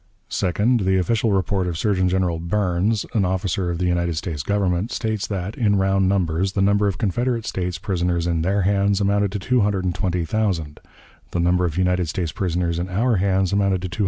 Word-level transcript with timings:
Second, 0.29 0.79
the 0.79 0.97
official 0.97 1.31
report 1.31 1.67
of 1.67 1.77
Surgeon 1.77 2.09
General 2.09 2.39
Barnes, 2.39 3.05
an 3.13 3.23
officer 3.23 3.69
of 3.69 3.77
the 3.77 3.85
United 3.85 4.17
States 4.17 4.41
Government, 4.41 4.91
states 4.91 5.27
that, 5.27 5.55
in 5.55 5.75
round 5.75 6.09
numbers, 6.09 6.53
the 6.53 6.61
number 6.63 6.87
of 6.87 6.97
Confederate 6.97 7.45
States 7.45 7.77
prisoners 7.77 8.25
in 8.25 8.41
their 8.41 8.63
hands 8.63 8.99
amounted 8.99 9.31
to 9.33 9.37
220,000, 9.37 10.79
the 11.29 11.39
number 11.39 11.65
of 11.65 11.77
United 11.77 12.09
States 12.09 12.31
prisoners 12.31 12.79
in 12.79 12.89
our 12.89 13.17
hands 13.17 13.53
amounted 13.53 13.83
to 13.83 13.89
270,000. 13.89 13.91